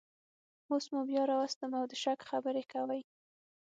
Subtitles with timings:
[0.71, 3.01] اوس مو بیا راوستلم او د شک خبرې کوئ